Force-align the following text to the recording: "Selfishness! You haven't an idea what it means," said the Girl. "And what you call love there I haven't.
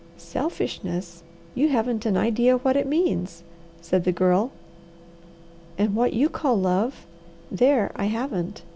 "Selfishness! 0.17 1.21
You 1.53 1.67
haven't 1.69 2.07
an 2.07 2.17
idea 2.17 2.57
what 2.57 2.75
it 2.75 2.87
means," 2.87 3.43
said 3.81 4.03
the 4.03 4.11
Girl. 4.11 4.49
"And 5.77 5.93
what 5.93 6.13
you 6.13 6.27
call 6.27 6.55
love 6.55 7.05
there 7.51 7.91
I 7.95 8.05
haven't. 8.05 8.63